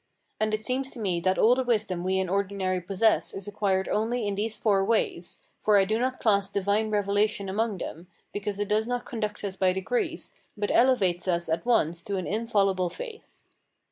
[0.39, 3.87] And it seems to me that all the wisdom we in ordinary possess is acquired
[3.87, 8.59] only in these four ways; for I do not class divine revelation among them, because
[8.59, 12.89] it does not conduct us by degrees, but elevates us at once to an infallible
[12.89, 13.43] faith.